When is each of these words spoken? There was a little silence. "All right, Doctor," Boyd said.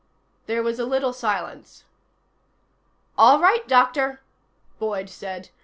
There 0.47 0.63
was 0.63 0.79
a 0.79 0.85
little 0.85 1.13
silence. 1.13 1.83
"All 3.19 3.39
right, 3.39 3.67
Doctor," 3.67 4.19
Boyd 4.79 5.11
said. 5.11 5.51